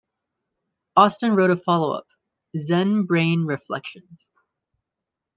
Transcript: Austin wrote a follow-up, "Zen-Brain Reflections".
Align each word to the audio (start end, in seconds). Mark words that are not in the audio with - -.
Austin 0.95 1.35
wrote 1.35 1.51
a 1.51 1.55
follow-up, 1.57 2.07
"Zen-Brain 2.57 3.45
Reflections". 3.45 4.31